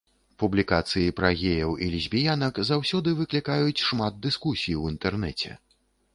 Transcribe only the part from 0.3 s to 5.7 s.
Публікацыі пра геяў і лесбіянак заўсёды выклікаюць шмат дыскусій у інтэрнэце.